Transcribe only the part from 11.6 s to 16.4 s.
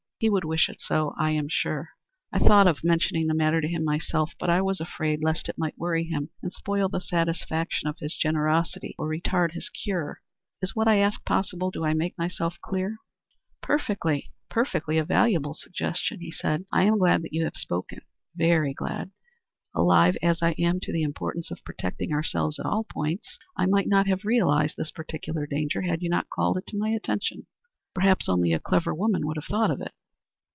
Do I make myself clear?" "Perfectly perfectly. A valuable suggestion," he